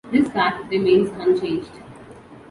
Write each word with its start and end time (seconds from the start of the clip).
This 0.11 0.27
fact 0.29 0.67
remains 0.71 1.11
unchanged. 1.19 1.69